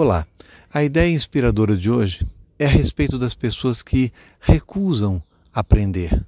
[0.00, 0.24] Olá,
[0.72, 2.24] a ideia inspiradora de hoje
[2.56, 5.20] é a respeito das pessoas que recusam
[5.52, 6.24] aprender.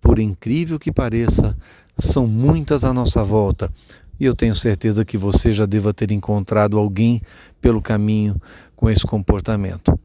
[0.00, 1.56] Por incrível que pareça,
[1.96, 3.72] são muitas à nossa volta
[4.18, 7.22] e eu tenho certeza que você já deva ter encontrado alguém
[7.60, 8.34] pelo caminho
[8.74, 9.96] com esse comportamento.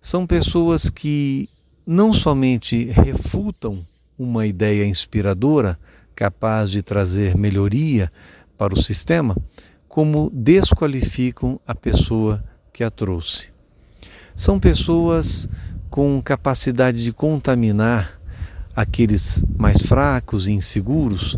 [0.00, 1.48] São pessoas que
[1.84, 3.84] não somente refutam
[4.16, 5.76] uma ideia inspiradora
[6.14, 8.08] capaz de trazer melhoria
[8.56, 9.34] para o sistema,
[9.90, 13.50] como desqualificam a pessoa que a trouxe.
[14.36, 15.48] São pessoas
[15.90, 18.20] com capacidade de contaminar
[18.74, 21.36] aqueles mais fracos e inseguros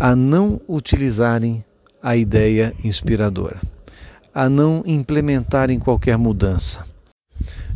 [0.00, 1.62] a não utilizarem
[2.02, 3.60] a ideia inspiradora,
[4.34, 6.86] a não implementarem qualquer mudança.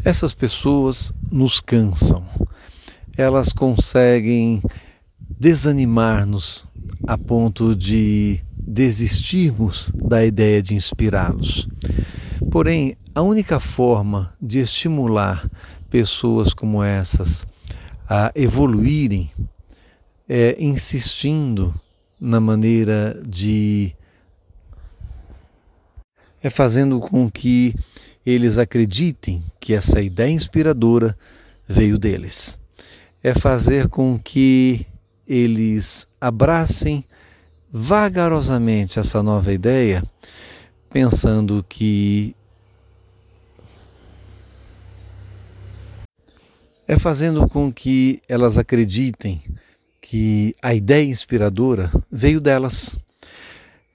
[0.03, 2.25] Essas pessoas nos cansam,
[3.19, 4.63] elas conseguem
[5.39, 6.67] desanimar-nos
[7.07, 11.69] a ponto de desistirmos da ideia de inspirá-los.
[12.51, 15.49] Porém, a única forma de estimular
[15.91, 17.47] pessoas como essas
[18.09, 19.31] a evoluírem
[20.29, 21.75] é insistindo
[22.21, 23.95] na maneira de.
[26.43, 27.75] é fazendo com que
[28.25, 31.17] eles acreditem que essa ideia inspiradora
[31.67, 32.59] veio deles.
[33.23, 34.87] É fazer com que
[35.27, 37.05] eles abracem
[37.73, 40.05] vagarosamente essa nova ideia,
[40.91, 42.37] pensando que
[46.87, 49.41] é fazendo com que elas acreditem
[50.03, 53.01] que a ideia inspiradora veio delas.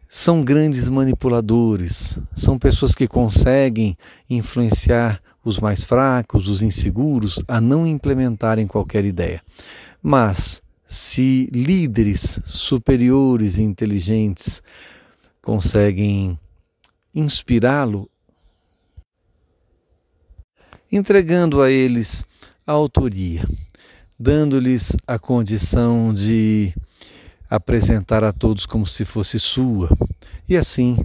[0.09, 3.95] São grandes manipuladores, são pessoas que conseguem
[4.27, 9.41] influenciar os mais fracos, os inseguros, a não implementarem qualquer ideia.
[10.01, 14.63] Mas se líderes superiores e inteligentes
[15.41, 16.39] conseguem
[17.13, 18.09] inspirá-lo,
[20.89, 22.25] entregando a eles
[22.65, 23.45] a autoria,
[24.17, 26.73] dando-lhes a condição de
[27.49, 29.89] apresentar a todos como se fosse sua.
[30.47, 30.97] E assim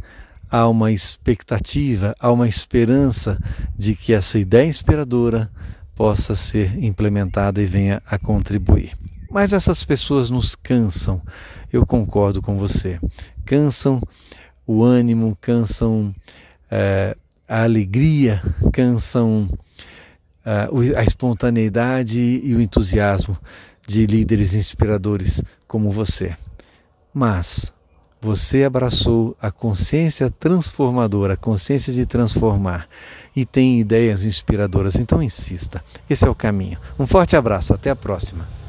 [0.49, 3.37] há uma expectativa, há uma esperança
[3.77, 5.51] de que essa ideia inspiradora
[5.95, 9.02] possa ser implementada e venha a contribuir.
[9.33, 11.21] Mas essas pessoas nos cansam,
[11.73, 13.01] eu concordo com você.
[13.47, 13.99] Cansam
[14.67, 16.15] o ânimo, cansam
[16.71, 17.17] é,
[17.49, 18.43] a alegria,
[18.75, 19.49] cansam
[20.45, 23.39] é, a espontaneidade e o entusiasmo
[23.87, 26.37] de líderes inspiradores como você.
[27.15, 27.73] Mas
[28.21, 32.87] você abraçou a consciência transformadora, a consciência de transformar
[33.35, 35.83] e tem ideias inspiradoras, então insista.
[36.09, 36.79] Esse é o caminho.
[36.99, 38.62] Um forte abraço, até a próxima.